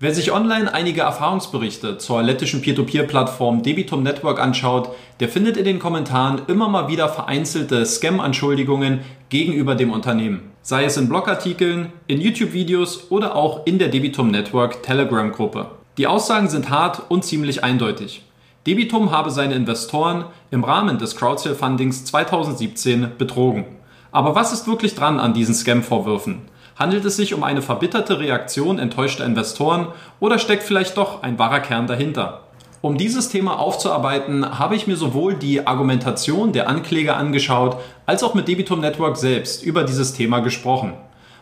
Wer 0.00 0.14
sich 0.14 0.30
online 0.30 0.72
einige 0.72 1.00
Erfahrungsberichte 1.00 1.98
zur 1.98 2.22
lettischen 2.22 2.62
Peer-to-Peer-Plattform 2.62 3.64
Debitum 3.64 4.04
Network 4.04 4.38
anschaut, 4.38 4.90
der 5.18 5.28
findet 5.28 5.56
in 5.56 5.64
den 5.64 5.80
Kommentaren 5.80 6.42
immer 6.46 6.68
mal 6.68 6.86
wieder 6.86 7.08
vereinzelte 7.08 7.84
Scam-Anschuldigungen 7.84 9.00
gegenüber 9.28 9.74
dem 9.74 9.90
Unternehmen. 9.90 10.52
Sei 10.62 10.84
es 10.84 10.96
in 10.96 11.08
Blogartikeln, 11.08 11.92
in 12.06 12.20
YouTube-Videos 12.20 13.10
oder 13.10 13.34
auch 13.34 13.66
in 13.66 13.80
der 13.80 13.88
Debitum 13.88 14.30
Network 14.30 14.84
Telegram-Gruppe. 14.84 15.66
Die 15.96 16.06
Aussagen 16.06 16.48
sind 16.48 16.70
hart 16.70 17.10
und 17.10 17.24
ziemlich 17.24 17.64
eindeutig. 17.64 18.22
Debitum 18.68 19.10
habe 19.10 19.32
seine 19.32 19.56
Investoren 19.56 20.26
im 20.52 20.62
Rahmen 20.62 20.98
des 20.98 21.16
Crowdsale-Fundings 21.16 22.04
2017 22.04 23.14
betrogen. 23.18 23.64
Aber 24.12 24.36
was 24.36 24.52
ist 24.52 24.68
wirklich 24.68 24.94
dran 24.94 25.18
an 25.18 25.34
diesen 25.34 25.56
Scam-Vorwürfen? 25.56 26.42
Handelt 26.78 27.04
es 27.04 27.16
sich 27.16 27.34
um 27.34 27.42
eine 27.42 27.60
verbitterte 27.60 28.20
Reaktion 28.20 28.78
enttäuschter 28.78 29.24
Investoren 29.24 29.88
oder 30.20 30.38
steckt 30.38 30.62
vielleicht 30.62 30.96
doch 30.96 31.24
ein 31.24 31.36
wahrer 31.36 31.58
Kern 31.58 31.88
dahinter? 31.88 32.44
Um 32.82 32.96
dieses 32.96 33.28
Thema 33.28 33.58
aufzuarbeiten, 33.58 34.60
habe 34.60 34.76
ich 34.76 34.86
mir 34.86 34.96
sowohl 34.96 35.34
die 35.34 35.66
Argumentation 35.66 36.52
der 36.52 36.68
Ankläger 36.68 37.16
angeschaut, 37.16 37.78
als 38.06 38.22
auch 38.22 38.34
mit 38.34 38.46
Debitum 38.46 38.80
Network 38.80 39.16
selbst 39.16 39.64
über 39.64 39.82
dieses 39.82 40.12
Thema 40.12 40.38
gesprochen. 40.38 40.92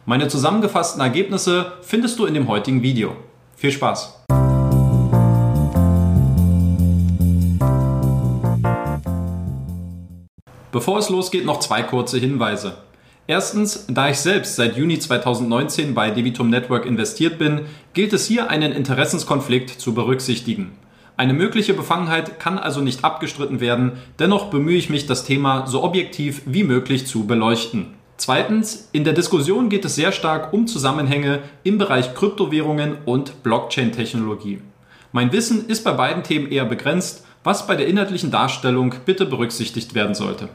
Meine 0.07 0.29
zusammengefassten 0.29 1.03
Ergebnisse 1.03 1.73
findest 1.83 2.19
du 2.19 2.25
in 2.25 2.33
dem 2.33 2.49
heutigen 2.49 2.83
Video. 2.83 3.15
Viel 3.57 3.73
Spaß! 3.73 4.25
Bevor 10.73 10.99
es 10.99 11.11
losgeht, 11.11 11.45
noch 11.45 11.61
zwei 11.61 11.83
kurze 11.83 12.19
Hinweise. 12.19 12.86
Erstens, 13.29 13.87
da 13.89 14.09
ich 14.09 14.19
selbst 14.19 14.55
seit 14.55 14.77
Juni 14.77 15.01
2019 15.01 15.95
bei 15.95 16.11
Debitum 16.11 16.49
Network 16.49 16.87
investiert 16.87 17.39
bin, 17.39 17.63
gilt 17.93 18.13
es 18.13 18.27
hier 18.27 18.51
einen 18.51 18.71
Interessenskonflikt 18.71 19.69
zu 19.71 19.95
berücksichtigen. 19.95 20.73
Eine 21.17 21.33
mögliche 21.33 21.75
Befangenheit 21.75 22.39
kann 22.39 22.59
also 22.59 22.81
nicht 22.81 23.03
abgestritten 23.03 23.59
werden, 23.59 23.93
dennoch 24.21 24.51
bemühe 24.51 24.77
ich 24.77 24.91
mich, 24.91 25.07
das 25.07 25.25
Thema 25.25 25.67
so 25.67 25.83
objektiv 25.83 26.43
wie 26.45 26.63
möglich 26.63 27.07
zu 27.07 27.27
beleuchten. 27.27 27.95
Zweitens, 28.17 28.91
in 28.93 29.03
der 29.03 29.13
Diskussion 29.13 29.71
geht 29.71 29.85
es 29.85 29.97
sehr 29.97 30.13
stark 30.13 30.53
um 30.53 30.69
Zusammenhänge 30.69 31.41
im 31.65 31.79
Bereich 31.79 32.15
Kryptowährungen 32.15 32.99
und 33.07 33.43
Blockchain-Technologie. 33.43 34.61
Mein 35.11 35.33
Wissen 35.33 35.67
ist 35.67 35.83
bei 35.83 35.93
beiden 35.93 36.23
Themen 36.23 36.51
eher 36.51 36.65
begrenzt, 36.65 37.25
was 37.43 37.67
bei 37.67 37.75
der 37.75 37.89
inhaltlichen 37.89 38.31
Darstellung 38.31 38.95
bitte 39.05 39.27
berücksichtigt 39.27 39.95
werden 39.95 40.15
sollte. 40.15 40.49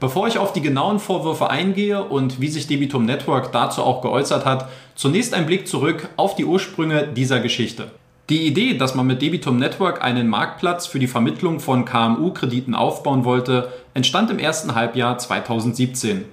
Bevor 0.00 0.26
ich 0.26 0.38
auf 0.38 0.54
die 0.54 0.62
genauen 0.62 0.98
Vorwürfe 0.98 1.50
eingehe 1.50 2.02
und 2.02 2.40
wie 2.40 2.48
sich 2.48 2.66
Debitum 2.66 3.04
Network 3.04 3.52
dazu 3.52 3.82
auch 3.82 4.00
geäußert 4.00 4.46
hat, 4.46 4.70
zunächst 4.94 5.34
ein 5.34 5.44
Blick 5.44 5.68
zurück 5.68 6.08
auf 6.16 6.34
die 6.34 6.46
Ursprünge 6.46 7.06
dieser 7.08 7.40
Geschichte. 7.40 7.90
Die 8.30 8.46
Idee, 8.46 8.78
dass 8.78 8.94
man 8.94 9.06
mit 9.06 9.20
Debitum 9.20 9.58
Network 9.58 10.02
einen 10.02 10.26
Marktplatz 10.26 10.86
für 10.86 10.98
die 10.98 11.06
Vermittlung 11.06 11.60
von 11.60 11.84
KMU-Krediten 11.84 12.74
aufbauen 12.74 13.26
wollte, 13.26 13.72
entstand 13.92 14.30
im 14.30 14.38
ersten 14.38 14.74
Halbjahr 14.74 15.18
2017. 15.18 16.24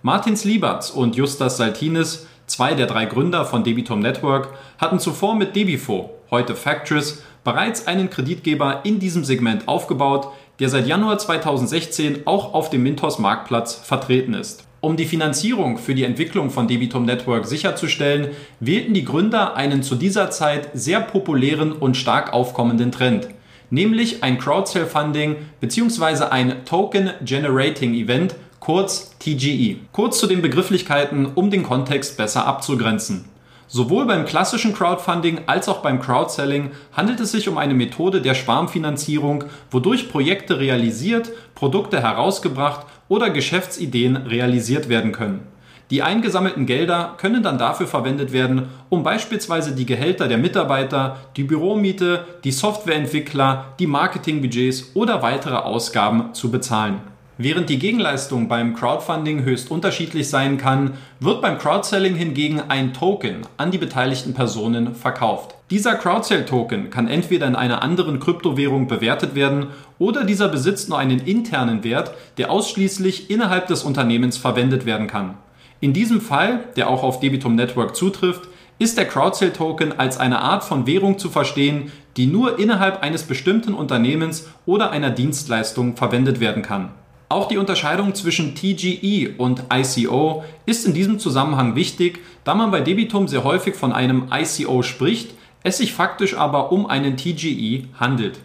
Martins 0.00 0.44
Lieberts 0.44 0.90
und 0.90 1.14
Justas 1.14 1.58
Saltinis, 1.58 2.26
zwei 2.46 2.72
der 2.72 2.86
drei 2.86 3.04
Gründer 3.04 3.44
von 3.44 3.64
Debitum 3.64 4.00
Network, 4.00 4.48
hatten 4.78 4.98
zuvor 4.98 5.34
mit 5.34 5.54
Debifo, 5.54 6.10
heute 6.30 6.56
Factress, 6.56 7.22
bereits 7.44 7.86
einen 7.86 8.08
Kreditgeber 8.08 8.80
in 8.84 8.98
diesem 8.98 9.24
Segment 9.24 9.68
aufgebaut, 9.68 10.28
der 10.60 10.68
seit 10.68 10.86
Januar 10.86 11.18
2016 11.18 12.26
auch 12.26 12.54
auf 12.54 12.70
dem 12.70 12.82
Mintos 12.82 13.18
Marktplatz 13.18 13.74
vertreten 13.74 14.34
ist. 14.34 14.64
Um 14.82 14.96
die 14.96 15.06
Finanzierung 15.06 15.76
für 15.76 15.94
die 15.94 16.04
Entwicklung 16.04 16.50
von 16.50 16.68
Debitum 16.68 17.04
Network 17.04 17.46
sicherzustellen, 17.46 18.28
wählten 18.60 18.94
die 18.94 19.04
Gründer 19.04 19.54
einen 19.56 19.82
zu 19.82 19.94
dieser 19.94 20.30
Zeit 20.30 20.70
sehr 20.74 21.00
populären 21.00 21.72
und 21.72 21.96
stark 21.96 22.32
aufkommenden 22.32 22.92
Trend, 22.92 23.28
nämlich 23.70 24.22
ein 24.22 24.38
Crowdsale-Funding 24.38 25.36
bzw. 25.60 26.24
ein 26.30 26.64
Token 26.64 27.10
Generating 27.24 27.94
Event, 27.94 28.36
kurz 28.58 29.16
TGE. 29.18 29.76
Kurz 29.92 30.18
zu 30.18 30.26
den 30.26 30.42
Begrifflichkeiten, 30.42 31.26
um 31.26 31.50
den 31.50 31.62
Kontext 31.62 32.16
besser 32.16 32.46
abzugrenzen. 32.46 33.29
Sowohl 33.72 34.04
beim 34.04 34.24
klassischen 34.24 34.74
Crowdfunding 34.74 35.42
als 35.46 35.68
auch 35.68 35.78
beim 35.78 36.00
Crowdselling 36.00 36.72
handelt 36.92 37.20
es 37.20 37.30
sich 37.30 37.48
um 37.48 37.56
eine 37.56 37.72
Methode 37.72 38.20
der 38.20 38.34
Schwarmfinanzierung, 38.34 39.44
wodurch 39.70 40.10
Projekte 40.10 40.58
realisiert, 40.58 41.30
Produkte 41.54 42.02
herausgebracht 42.02 42.84
oder 43.06 43.30
Geschäftsideen 43.30 44.16
realisiert 44.16 44.88
werden 44.88 45.12
können. 45.12 45.46
Die 45.90 46.02
eingesammelten 46.02 46.66
Gelder 46.66 47.14
können 47.16 47.44
dann 47.44 47.58
dafür 47.58 47.86
verwendet 47.86 48.32
werden, 48.32 48.70
um 48.88 49.04
beispielsweise 49.04 49.72
die 49.72 49.86
Gehälter 49.86 50.26
der 50.26 50.38
Mitarbeiter, 50.38 51.18
die 51.36 51.44
Büromiete, 51.44 52.24
die 52.42 52.52
Softwareentwickler, 52.52 53.74
die 53.78 53.86
Marketingbudgets 53.86 54.90
oder 54.94 55.22
weitere 55.22 55.56
Ausgaben 55.56 56.34
zu 56.34 56.50
bezahlen. 56.50 57.09
Während 57.42 57.70
die 57.70 57.78
Gegenleistung 57.78 58.48
beim 58.48 58.74
Crowdfunding 58.74 59.44
höchst 59.44 59.70
unterschiedlich 59.70 60.28
sein 60.28 60.58
kann, 60.58 60.98
wird 61.20 61.40
beim 61.40 61.56
Crowdselling 61.56 62.14
hingegen 62.14 62.60
ein 62.60 62.92
Token 62.92 63.46
an 63.56 63.70
die 63.70 63.78
beteiligten 63.78 64.34
Personen 64.34 64.94
verkauft. 64.94 65.54
Dieser 65.70 65.94
Crowdsale-Token 65.94 66.90
kann 66.90 67.08
entweder 67.08 67.46
in 67.46 67.56
einer 67.56 67.80
anderen 67.80 68.20
Kryptowährung 68.20 68.88
bewertet 68.88 69.34
werden 69.34 69.68
oder 69.98 70.24
dieser 70.24 70.48
besitzt 70.48 70.90
nur 70.90 70.98
einen 70.98 71.18
internen 71.18 71.82
Wert, 71.82 72.12
der 72.36 72.50
ausschließlich 72.50 73.30
innerhalb 73.30 73.68
des 73.68 73.84
Unternehmens 73.84 74.36
verwendet 74.36 74.84
werden 74.84 75.06
kann. 75.06 75.38
In 75.80 75.94
diesem 75.94 76.20
Fall, 76.20 76.64
der 76.76 76.90
auch 76.90 77.02
auf 77.02 77.20
Debitum 77.20 77.54
Network 77.54 77.96
zutrifft, 77.96 78.48
ist 78.78 78.98
der 78.98 79.08
Crowdsale-Token 79.08 79.98
als 79.98 80.18
eine 80.18 80.40
Art 80.40 80.62
von 80.62 80.86
Währung 80.86 81.18
zu 81.18 81.30
verstehen, 81.30 81.90
die 82.18 82.26
nur 82.26 82.58
innerhalb 82.58 83.02
eines 83.02 83.22
bestimmten 83.22 83.72
Unternehmens 83.72 84.46
oder 84.66 84.90
einer 84.90 85.08
Dienstleistung 85.08 85.96
verwendet 85.96 86.38
werden 86.38 86.60
kann. 86.60 86.90
Auch 87.30 87.46
die 87.46 87.58
Unterscheidung 87.58 88.16
zwischen 88.16 88.56
TGE 88.56 89.36
und 89.38 89.62
ICO 89.72 90.42
ist 90.66 90.84
in 90.84 90.94
diesem 90.94 91.20
Zusammenhang 91.20 91.76
wichtig, 91.76 92.18
da 92.42 92.56
man 92.56 92.72
bei 92.72 92.80
Debitum 92.80 93.28
sehr 93.28 93.44
häufig 93.44 93.76
von 93.76 93.92
einem 93.92 94.32
ICO 94.32 94.82
spricht, 94.82 95.34
es 95.62 95.78
sich 95.78 95.92
faktisch 95.92 96.36
aber 96.36 96.72
um 96.72 96.86
einen 96.86 97.16
TGE 97.16 97.84
handelt. 98.00 98.40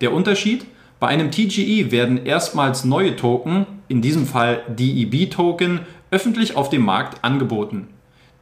Der 0.00 0.14
Unterschied? 0.14 0.64
Bei 0.98 1.08
einem 1.08 1.30
TGE 1.30 1.90
werden 1.90 2.24
erstmals 2.24 2.86
neue 2.86 3.16
Token, 3.16 3.66
in 3.88 4.00
diesem 4.00 4.26
Fall 4.26 4.62
DEB-Token, 4.66 5.80
öffentlich 6.10 6.56
auf 6.56 6.70
dem 6.70 6.86
Markt 6.86 7.22
angeboten. 7.22 7.88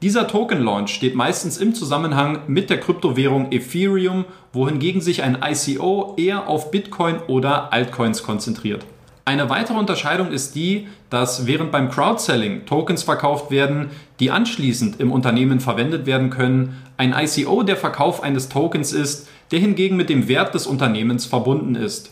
Dieser 0.03 0.29
Token-Launch 0.29 0.95
steht 0.95 1.17
meistens 1.17 1.59
im 1.59 1.75
Zusammenhang 1.75 2.43
mit 2.47 2.71
der 2.71 2.79
Kryptowährung 2.79 3.51
Ethereum, 3.51 4.25
wohingegen 4.53 5.01
sich 5.01 5.25
ein 5.25 5.39
ICO 5.45 6.15
eher 6.17 6.47
auf 6.47 6.71
Bitcoin 6.71 7.17
oder 7.27 7.73
Altcoins 7.73 8.23
konzentriert. 8.23 8.87
Eine 9.31 9.49
weitere 9.49 9.79
Unterscheidung 9.79 10.33
ist 10.33 10.57
die, 10.57 10.89
dass 11.09 11.47
während 11.47 11.71
beim 11.71 11.89
Crowdselling 11.89 12.67
Tokens 12.67 13.05
verkauft 13.05 13.53
werden, 13.53 13.91
die 14.19 14.33
anschließend 14.33 14.99
im 14.99 15.13
Unternehmen 15.13 15.61
verwendet 15.61 16.05
werden 16.05 16.31
können, 16.31 16.83
ein 16.97 17.15
ICO 17.17 17.63
der 17.63 17.77
Verkauf 17.77 18.25
eines 18.25 18.49
Tokens 18.49 18.93
ist, 18.93 19.29
der 19.53 19.61
hingegen 19.61 19.97
mit 19.97 20.11
dem 20.11 20.27
Wert 20.27 20.53
des 20.57 20.67
Unternehmens 20.67 21.27
verbunden 21.27 21.77
ist. 21.77 22.11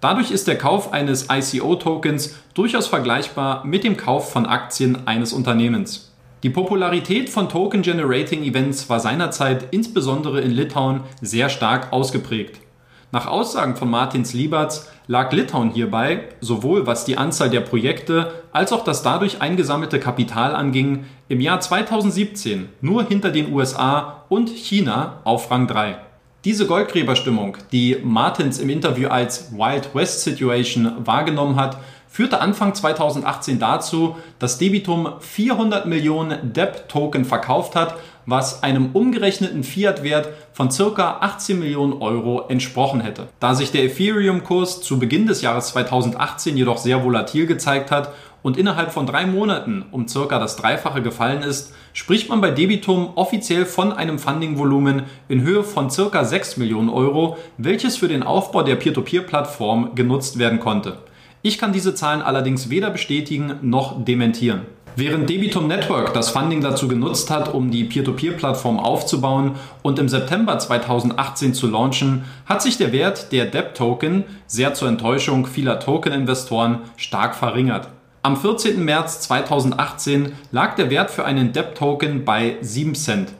Dadurch 0.00 0.30
ist 0.30 0.48
der 0.48 0.56
Kauf 0.56 0.94
eines 0.94 1.28
ICO-Tokens 1.30 2.34
durchaus 2.54 2.86
vergleichbar 2.86 3.66
mit 3.66 3.84
dem 3.84 3.98
Kauf 3.98 4.32
von 4.32 4.46
Aktien 4.46 5.06
eines 5.06 5.34
Unternehmens. 5.34 6.14
Die 6.44 6.48
Popularität 6.48 7.28
von 7.28 7.50
Token-Generating-Events 7.50 8.88
war 8.88 9.00
seinerzeit 9.00 9.66
insbesondere 9.70 10.40
in 10.40 10.52
Litauen 10.52 11.02
sehr 11.20 11.50
stark 11.50 11.92
ausgeprägt. 11.92 12.63
Nach 13.14 13.28
Aussagen 13.28 13.76
von 13.76 13.88
Martins 13.88 14.32
Lieberts 14.32 14.90
lag 15.06 15.30
Litauen 15.30 15.70
hierbei, 15.70 16.24
sowohl 16.40 16.88
was 16.88 17.04
die 17.04 17.16
Anzahl 17.16 17.48
der 17.48 17.60
Projekte 17.60 18.42
als 18.50 18.72
auch 18.72 18.82
das 18.82 19.04
dadurch 19.04 19.40
eingesammelte 19.40 20.00
Kapital 20.00 20.52
anging, 20.52 21.04
im 21.28 21.40
Jahr 21.40 21.60
2017 21.60 22.70
nur 22.80 23.04
hinter 23.04 23.30
den 23.30 23.52
USA 23.52 24.24
und 24.28 24.50
China 24.50 25.20
auf 25.22 25.48
Rang 25.48 25.68
3. 25.68 25.96
Diese 26.44 26.66
Goldgräberstimmung, 26.66 27.56
die 27.70 27.98
Martins 28.02 28.58
im 28.58 28.68
Interview 28.68 29.06
als 29.06 29.52
Wild 29.52 29.94
West 29.94 30.22
Situation 30.22 30.94
wahrgenommen 31.04 31.54
hat, 31.54 31.78
führte 32.08 32.40
Anfang 32.40 32.74
2018 32.74 33.60
dazu, 33.60 34.16
dass 34.40 34.58
Debitum 34.58 35.14
400 35.20 35.86
Millionen 35.86 36.52
DEP-Token 36.52 37.24
verkauft 37.24 37.76
hat 37.76 37.94
was 38.26 38.62
einem 38.62 38.90
umgerechneten 38.92 39.64
Fiat-Wert 39.64 40.28
von 40.52 40.68
ca. 40.68 41.18
18 41.20 41.58
Millionen 41.58 41.94
Euro 41.94 42.46
entsprochen 42.48 43.00
hätte. 43.00 43.28
Da 43.40 43.54
sich 43.54 43.70
der 43.72 43.84
Ethereum-Kurs 43.84 44.82
zu 44.82 44.98
Beginn 44.98 45.26
des 45.26 45.42
Jahres 45.42 45.68
2018 45.68 46.56
jedoch 46.56 46.78
sehr 46.78 47.04
volatil 47.04 47.46
gezeigt 47.46 47.90
hat 47.90 48.12
und 48.42 48.58
innerhalb 48.58 48.92
von 48.92 49.06
drei 49.06 49.24
Monaten 49.24 49.86
um 49.90 50.06
ca. 50.06 50.38
das 50.38 50.56
Dreifache 50.56 51.00
gefallen 51.00 51.42
ist, 51.42 51.74
spricht 51.94 52.28
man 52.28 52.40
bei 52.40 52.50
Debitum 52.50 53.12
offiziell 53.14 53.64
von 53.64 53.92
einem 53.92 54.18
Funding-Volumen 54.18 55.04
in 55.28 55.40
Höhe 55.40 55.64
von 55.64 55.88
ca. 55.88 56.24
6 56.24 56.58
Millionen 56.58 56.90
Euro, 56.90 57.38
welches 57.56 57.96
für 57.96 58.08
den 58.08 58.22
Aufbau 58.22 58.62
der 58.62 58.76
Peer-to-Peer-Plattform 58.76 59.94
genutzt 59.94 60.38
werden 60.38 60.60
konnte. 60.60 60.98
Ich 61.40 61.58
kann 61.58 61.72
diese 61.72 61.94
Zahlen 61.94 62.22
allerdings 62.22 62.70
weder 62.70 62.90
bestätigen 62.90 63.56
noch 63.62 64.04
dementieren. 64.04 64.62
Während 64.96 65.28
Debitum 65.28 65.66
Network 65.66 66.14
das 66.14 66.30
Funding 66.30 66.60
dazu 66.60 66.86
genutzt 66.86 67.28
hat, 67.28 67.52
um 67.52 67.72
die 67.72 67.82
Peer-to-Peer-Plattform 67.82 68.78
aufzubauen 68.78 69.56
und 69.82 69.98
im 69.98 70.08
September 70.08 70.56
2018 70.56 71.52
zu 71.52 71.66
launchen, 71.66 72.22
hat 72.46 72.62
sich 72.62 72.76
der 72.76 72.92
Wert 72.92 73.32
der 73.32 73.46
DEP-Token, 73.46 74.22
sehr 74.46 74.72
zur 74.74 74.86
Enttäuschung 74.86 75.46
vieler 75.46 75.80
Token-Investoren, 75.80 76.82
stark 76.96 77.34
verringert. 77.34 77.88
Am 78.22 78.36
14. 78.36 78.84
März 78.84 79.22
2018 79.22 80.32
lag 80.52 80.76
der 80.76 80.90
Wert 80.90 81.10
für 81.10 81.24
einen 81.24 81.52
DEP-Token 81.52 82.24
bei 82.24 82.54
7 82.60 82.94
Cent. 82.94 83.30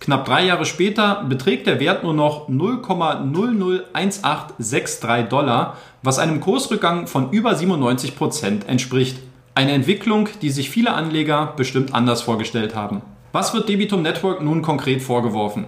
Knapp 0.00 0.24
drei 0.24 0.46
Jahre 0.46 0.64
später 0.64 1.26
beträgt 1.28 1.66
der 1.66 1.78
Wert 1.78 2.04
nur 2.04 2.14
noch 2.14 2.48
0,001863 2.48 5.28
Dollar, 5.28 5.76
was 6.02 6.18
einem 6.18 6.40
Kursrückgang 6.40 7.06
von 7.06 7.32
über 7.32 7.54
97 7.54 8.16
Prozent 8.16 8.66
entspricht. 8.66 9.18
Eine 9.54 9.72
Entwicklung, 9.72 10.30
die 10.40 10.48
sich 10.48 10.70
viele 10.70 10.94
Anleger 10.94 11.52
bestimmt 11.58 11.94
anders 11.94 12.22
vorgestellt 12.22 12.74
haben. 12.74 13.02
Was 13.32 13.52
wird 13.52 13.68
Debitum 13.68 14.00
Network 14.00 14.40
nun 14.40 14.62
konkret 14.62 15.02
vorgeworfen? 15.02 15.66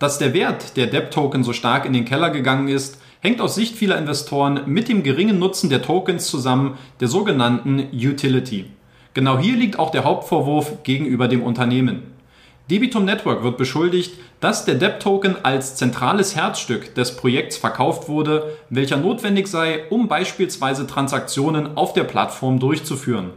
Dass 0.00 0.18
der 0.18 0.34
Wert 0.34 0.76
der 0.76 0.88
DEP-Token 0.88 1.44
so 1.44 1.52
stark 1.52 1.84
in 1.84 1.92
den 1.92 2.04
Keller 2.04 2.30
gegangen 2.30 2.66
ist, 2.66 3.00
hängt 3.20 3.40
aus 3.40 3.54
Sicht 3.54 3.76
vieler 3.76 3.98
Investoren 3.98 4.62
mit 4.66 4.88
dem 4.88 5.04
geringen 5.04 5.38
Nutzen 5.38 5.70
der 5.70 5.82
Tokens 5.82 6.26
zusammen, 6.26 6.76
der 6.98 7.06
sogenannten 7.06 7.78
Utility. 7.92 8.64
Genau 9.14 9.38
hier 9.38 9.56
liegt 9.56 9.78
auch 9.78 9.90
der 9.90 10.02
Hauptvorwurf 10.02 10.82
gegenüber 10.82 11.28
dem 11.28 11.44
Unternehmen. 11.44 12.02
Debitum 12.70 13.04
Network 13.04 13.42
wird 13.42 13.56
beschuldigt, 13.56 14.14
dass 14.38 14.64
der 14.64 14.76
DEP-Token 14.76 15.44
als 15.44 15.74
zentrales 15.74 16.36
Herzstück 16.36 16.94
des 16.94 17.16
Projekts 17.16 17.56
verkauft 17.56 18.08
wurde, 18.08 18.56
welcher 18.68 18.96
notwendig 18.96 19.48
sei, 19.48 19.88
um 19.90 20.06
beispielsweise 20.06 20.86
Transaktionen 20.86 21.76
auf 21.76 21.94
der 21.94 22.04
Plattform 22.04 22.60
durchzuführen. 22.60 23.30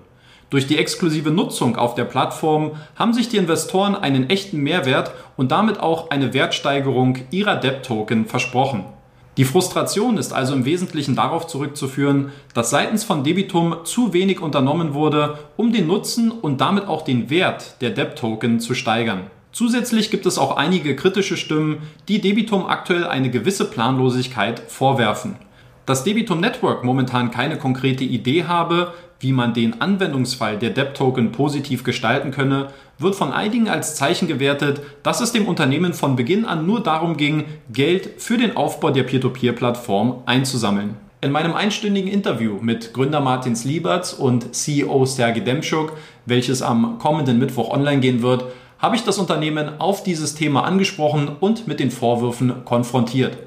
Durch 0.52 0.68
die 0.68 0.78
exklusive 0.78 1.32
Nutzung 1.32 1.78
auf 1.78 1.96
der 1.96 2.06
Plattform 2.06 2.74
haben 2.96 3.14
sich 3.14 3.28
die 3.28 3.38
Investoren 3.38 3.96
einen 3.96 4.30
echten 4.30 4.58
Mehrwert 4.58 5.12
und 5.36 5.52
damit 5.52 5.80
auch 5.80 6.12
eine 6.12 6.36
Wertsteigerung 6.36 7.18
ihrer 7.32 7.56
DEP-Token 7.56 8.28
versprochen. 8.28 8.86
Die 9.36 9.46
Frustration 9.46 10.18
ist 10.18 10.32
also 10.32 10.54
im 10.54 10.64
Wesentlichen 10.64 11.16
darauf 11.16 11.48
zurückzuführen, 11.48 12.32
dass 12.54 12.70
seitens 12.70 13.04
von 13.04 13.24
Debitum 13.24 13.78
zu 13.84 14.14
wenig 14.14 14.42
unternommen 14.42 14.94
wurde, 14.94 15.40
um 15.58 15.74
den 15.74 15.88
Nutzen 15.88 16.30
und 16.30 16.62
damit 16.62 16.88
auch 16.88 17.02
den 17.02 17.32
Wert 17.32 17.82
der 17.82 17.90
DEP-Token 17.90 18.60
zu 18.60 18.76
steigern. 18.76 19.22
Zusätzlich 19.52 20.12
gibt 20.12 20.28
es 20.28 20.38
auch 20.38 20.56
einige 20.56 20.96
kritische 20.96 21.38
Stimmen, 21.38 21.80
die 22.08 22.22
Debitum 22.22 22.68
aktuell 22.68 23.06
eine 23.06 23.32
gewisse 23.32 23.66
Planlosigkeit 23.66 24.60
vorwerfen. 24.68 25.36
Dass 25.86 26.06
Debitum 26.06 26.40
Network 26.40 26.86
momentan 26.86 27.30
keine 27.30 27.58
konkrete 27.58 28.06
Idee 28.06 28.46
habe, 28.46 28.94
wie 29.20 29.34
man 29.34 29.54
den 29.54 29.82
Anwendungsfall 29.82 30.58
der 30.58 30.70
DEP-Token 30.70 31.34
positiv 31.34 31.84
gestalten 31.84 32.32
könne, 32.32 32.68
wird 33.00 33.16
von 33.16 33.34
einigen 33.34 33.68
als 33.68 33.96
Zeichen 33.96 34.30
gewertet, 34.30 34.82
dass 35.04 35.20
es 35.20 35.34
dem 35.34 35.46
Unternehmen 35.46 35.94
von 35.94 36.16
Beginn 36.16 36.46
an 36.46 36.66
nur 36.66 36.82
darum 36.82 37.18
ging, 37.18 37.46
Geld 37.72 38.22
für 38.22 38.38
den 38.38 38.56
Aufbau 38.56 38.92
der 38.92 39.04
Peer-to-Peer-Plattform 39.04 40.24
einzusammeln. 40.26 40.96
In 41.20 41.32
meinem 41.32 41.54
einstündigen 41.54 42.10
Interview 42.10 42.60
mit 42.62 42.94
Gründer 42.94 43.20
Martins 43.20 43.66
Lieberts 43.66 44.14
und 44.14 44.56
CEO 44.56 45.06
Sergei 45.06 45.42
Demschuk, 45.42 45.94
welches 46.26 46.62
am 46.62 46.98
kommenden 46.98 47.40
Mittwoch 47.40 47.70
online 47.70 48.00
gehen 48.00 48.22
wird, 48.22 48.46
habe 48.80 48.96
ich 48.96 49.04
das 49.04 49.18
Unternehmen 49.18 49.80
auf 49.80 50.04
dieses 50.04 50.36
Thema 50.36 50.64
angesprochen 50.64 51.30
und 51.40 51.68
mit 51.68 51.82
den 51.82 51.92
Vorwürfen 51.92 52.66
konfrontiert. 52.66 53.38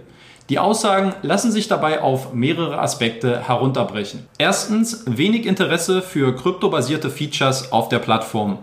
Die 0.48 0.60
Aussagen 0.60 1.12
lassen 1.22 1.50
sich 1.50 1.66
dabei 1.66 2.02
auf 2.02 2.32
mehrere 2.32 2.78
Aspekte 2.78 3.40
herunterbrechen. 3.40 4.28
Erstens 4.38 5.02
wenig 5.06 5.44
Interesse 5.44 6.02
für 6.02 6.36
kryptobasierte 6.36 7.10
Features 7.10 7.72
auf 7.72 7.88
der 7.88 7.98
Plattform. 7.98 8.58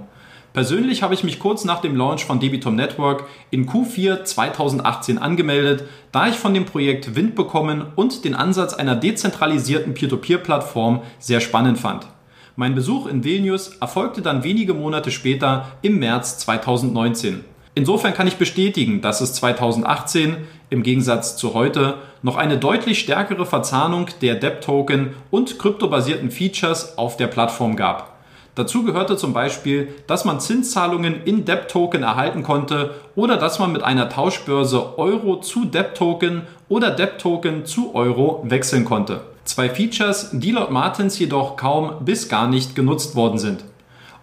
Persönlich 0.53 1.03
habe 1.03 1.13
ich 1.13 1.25
mich 1.25 1.39
kurz 1.39 1.65
nach 1.65 1.81
dem 1.81 1.97
Launch 1.97 2.23
von 2.23 2.39
Debitum 2.39 2.75
Network 2.75 3.25
in 3.49 3.67
Q4 3.67 4.23
2018 4.23 5.17
angemeldet, 5.17 5.83
da 6.13 6.27
ich 6.27 6.35
von 6.35 6.53
dem 6.53 6.65
Projekt 6.65 7.15
Wind 7.15 7.35
bekommen 7.35 7.87
und 7.95 8.23
den 8.23 8.35
Ansatz 8.35 8.73
einer 8.73 8.95
dezentralisierten 8.95 9.93
Peer-to-Peer-Plattform 9.93 11.01
sehr 11.19 11.41
spannend 11.41 11.79
fand. 11.79 12.07
Mein 12.55 12.75
Besuch 12.75 13.07
in 13.07 13.23
Vilnius 13.25 13.75
erfolgte 13.81 14.21
dann 14.21 14.43
wenige 14.43 14.75
Monate 14.75 15.11
später 15.11 15.71
im 15.81 15.97
März 15.99 16.37
2019. 16.37 17.43
Insofern 17.75 18.13
kann 18.13 18.27
ich 18.27 18.35
bestätigen, 18.35 19.01
dass 19.01 19.21
es 19.21 19.33
2018 19.33 20.37
im 20.69 20.83
Gegensatz 20.83 21.37
zu 21.37 21.55
heute 21.55 21.95
noch 22.21 22.35
eine 22.35 22.57
deutlich 22.57 22.99
stärkere 22.99 23.47
Verzahnung 23.47 24.07
der 24.21 24.35
DEP-Token 24.35 25.15
und 25.31 25.57
kryptobasierten 25.57 26.29
Features 26.29 26.97
auf 26.97 27.17
der 27.17 27.27
Plattform 27.27 27.75
gab. 27.75 28.13
Dazu 28.55 28.83
gehörte 28.83 29.17
zum 29.17 29.33
Beispiel, 29.33 29.87
dass 30.05 30.25
man 30.25 30.39
Zinszahlungen 30.39 31.23
in 31.25 31.45
DEP-Token 31.45 32.03
erhalten 32.03 32.43
konnte 32.43 32.93
oder 33.15 33.37
dass 33.37 33.57
man 33.57 33.71
mit 33.71 33.81
einer 33.81 34.09
Tauschbörse 34.09 34.99
Euro 34.99 35.37
zu 35.37 35.65
DEP-Token 35.65 36.43
oder 36.69 36.91
DEP-Token 36.91 37.65
zu 37.65 37.95
Euro 37.95 38.43
wechseln 38.43 38.85
konnte. 38.85 39.21
Zwei 39.45 39.69
Features, 39.69 40.29
die 40.33 40.51
laut 40.51 40.69
Martins 40.69 41.17
jedoch 41.17 41.57
kaum 41.57 42.05
bis 42.05 42.29
gar 42.29 42.47
nicht 42.47 42.75
genutzt 42.75 43.15
worden 43.15 43.39
sind. 43.39 43.65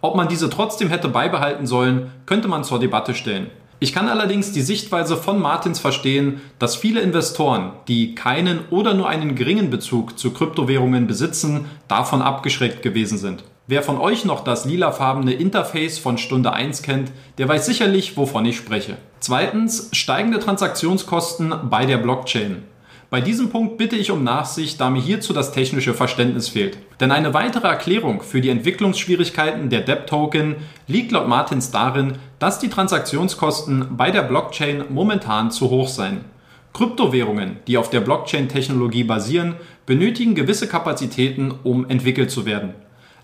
Ob 0.00 0.16
man 0.16 0.28
diese 0.28 0.50
trotzdem 0.50 0.88
hätte 0.88 1.08
beibehalten 1.08 1.66
sollen, 1.66 2.10
könnte 2.26 2.48
man 2.48 2.64
zur 2.64 2.78
Debatte 2.78 3.14
stellen. 3.14 3.50
Ich 3.82 3.94
kann 3.94 4.08
allerdings 4.08 4.52
die 4.52 4.60
Sichtweise 4.60 5.16
von 5.16 5.40
Martins 5.40 5.78
verstehen, 5.78 6.42
dass 6.58 6.76
viele 6.76 7.00
Investoren, 7.00 7.72
die 7.88 8.14
keinen 8.14 8.60
oder 8.68 8.92
nur 8.92 9.08
einen 9.08 9.34
geringen 9.34 9.70
Bezug 9.70 10.18
zu 10.18 10.32
Kryptowährungen 10.32 11.06
besitzen, 11.06 11.64
davon 11.88 12.20
abgeschreckt 12.20 12.82
gewesen 12.82 13.16
sind. 13.16 13.42
Wer 13.66 13.82
von 13.82 13.98
euch 13.98 14.24
noch 14.24 14.44
das 14.44 14.64
lilafarbene 14.64 15.32
Interface 15.32 15.98
von 15.98 16.18
Stunde 16.18 16.52
1 16.52 16.82
kennt, 16.82 17.12
der 17.38 17.48
weiß 17.48 17.64
sicherlich, 17.64 18.16
wovon 18.16 18.44
ich 18.44 18.56
spreche. 18.56 18.96
Zweitens, 19.20 19.88
steigende 19.92 20.40
Transaktionskosten 20.40 21.54
bei 21.70 21.86
der 21.86 21.98
Blockchain. 21.98 22.64
Bei 23.10 23.20
diesem 23.20 23.50
Punkt 23.50 23.76
bitte 23.76 23.96
ich 23.96 24.12
um 24.12 24.22
Nachsicht, 24.22 24.80
da 24.80 24.88
mir 24.88 25.02
hierzu 25.02 25.32
das 25.32 25.50
technische 25.50 25.94
Verständnis 25.94 26.48
fehlt. 26.48 26.78
Denn 27.00 27.10
eine 27.10 27.34
weitere 27.34 27.66
Erklärung 27.66 28.22
für 28.22 28.40
die 28.40 28.50
Entwicklungsschwierigkeiten 28.50 29.68
der 29.68 29.80
DEP-Token 29.80 30.54
liegt 30.86 31.10
laut 31.10 31.26
Martins 31.26 31.72
darin, 31.72 32.18
dass 32.38 32.60
die 32.60 32.68
Transaktionskosten 32.68 33.96
bei 33.96 34.12
der 34.12 34.22
Blockchain 34.22 34.84
momentan 34.90 35.50
zu 35.50 35.70
hoch 35.70 35.88
seien. 35.88 36.24
Kryptowährungen, 36.72 37.56
die 37.66 37.78
auf 37.78 37.90
der 37.90 38.00
Blockchain-Technologie 38.00 39.02
basieren, 39.02 39.56
benötigen 39.86 40.36
gewisse 40.36 40.68
Kapazitäten, 40.68 41.52
um 41.64 41.90
entwickelt 41.90 42.30
zu 42.30 42.46
werden. 42.46 42.74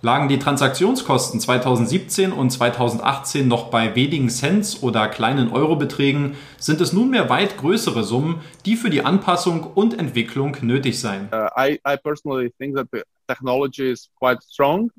Lagen 0.02 0.28
die 0.28 0.38
Transaktionskosten 0.38 1.40
2017 1.40 2.32
und 2.32 2.50
2018 2.50 3.48
noch 3.48 3.70
bei 3.70 3.94
wenigen 3.94 4.28
Cents 4.28 4.82
oder 4.82 5.08
kleinen 5.08 5.50
Eurobeträgen, 5.50 6.36
sind 6.58 6.80
es 6.80 6.92
nunmehr 6.92 7.30
weit 7.30 7.56
größere 7.56 8.04
Summen, 8.04 8.40
die 8.64 8.76
für 8.76 8.90
die 8.90 9.02
Anpassung 9.02 9.64
und 9.64 9.98
Entwicklung 9.98 10.56
nötig 10.60 11.00
seien. 11.00 11.28
Uh, 11.32 11.48
I, 11.56 11.80
I 11.86 11.96
personally 11.96 12.52
think 12.58 12.76
that 12.76 12.88
the 12.92 13.02
technology 13.26 13.90
is 13.90 14.10
quite 14.18 14.42
strong, 14.42 14.90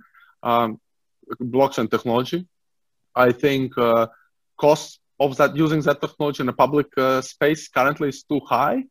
um, 0.42 0.80
blockchain 1.39 1.89
technology. 1.89 2.48
I 3.16 3.32
think 3.32 3.77
uh, 3.77 4.08
cost 4.58 5.00
of 5.20 5.38
that 5.38 5.56
using 5.56 5.82
that 5.84 6.01
technology 6.01 6.42
in 6.42 6.50
a 6.50 6.54
public 6.54 6.88
uh, 6.98 7.22
space 7.22 7.68
currently 7.68 8.10
is 8.10 8.24
too 8.24 8.42
high. 8.46 8.84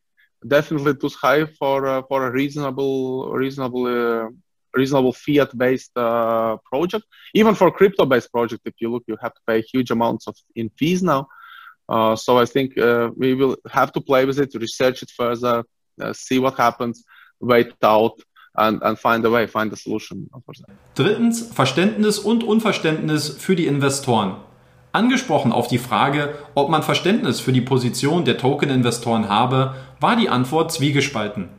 Definitely 0.46 0.94
too 0.96 1.10
high 1.20 1.46
for 1.58 1.86
uh, 1.86 2.02
for 2.08 2.26
a 2.26 2.30
reasonable 2.30 3.30
reasonable 3.32 3.86
uh, 3.86 4.28
reasonable 4.76 5.12
fiat-based 5.12 5.96
uh, 5.96 6.56
project. 6.70 7.04
Even 7.34 7.54
for 7.54 7.70
crypto-based 7.70 8.30
project, 8.30 8.62
if 8.64 8.74
you 8.80 8.90
look, 8.92 9.04
you 9.06 9.16
have 9.20 9.34
to 9.34 9.40
pay 9.46 9.62
huge 9.72 9.90
amounts 9.90 10.26
of 10.28 10.36
in 10.54 10.70
fees 10.78 11.02
now. 11.02 11.26
Uh, 11.88 12.16
so 12.16 12.38
I 12.38 12.46
think 12.46 12.76
uh, 12.78 13.10
we 13.16 13.34
will 13.34 13.56
have 13.70 13.90
to 13.92 14.00
play 14.00 14.24
with 14.24 14.38
it, 14.38 14.54
research 14.54 15.02
it 15.02 15.10
further, 15.10 15.64
uh, 16.02 16.12
see 16.12 16.38
what 16.38 16.56
happens, 16.56 17.04
wait 17.40 17.72
out. 17.82 18.20
And, 18.58 18.82
and 18.82 18.98
find 18.98 19.22
a 19.26 19.30
way, 19.30 19.46
find 19.46 19.70
a 19.70 19.76
solution. 19.76 20.30
Drittens, 20.94 21.52
Verständnis 21.52 22.18
und 22.18 22.42
Unverständnis 22.42 23.28
für 23.28 23.54
die 23.54 23.66
Investoren. 23.66 24.36
Angesprochen 24.92 25.52
auf 25.52 25.68
die 25.68 25.76
Frage, 25.76 26.34
ob 26.54 26.70
man 26.70 26.82
Verständnis 26.82 27.38
für 27.38 27.52
die 27.52 27.60
Position 27.60 28.24
der 28.24 28.38
Token-Investoren 28.38 29.28
habe, 29.28 29.74
war 30.00 30.16
die 30.16 30.30
Antwort 30.30 30.72
zwiegespalten. 30.72 31.50